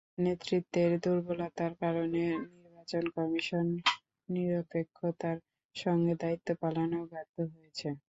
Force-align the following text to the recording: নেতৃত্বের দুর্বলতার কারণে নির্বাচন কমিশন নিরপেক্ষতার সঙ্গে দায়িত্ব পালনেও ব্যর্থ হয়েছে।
নেতৃত্বের 0.17 0.91
দুর্বলতার 1.03 1.73
কারণে 1.81 2.23
নির্বাচন 2.53 3.03
কমিশন 3.15 3.65
নিরপেক্ষতার 4.29 5.37
সঙ্গে 5.75 6.13
দায়িত্ব 6.21 6.47
পালনেও 6.61 7.03
ব্যর্থ 7.11 7.35
হয়েছে। 7.51 7.87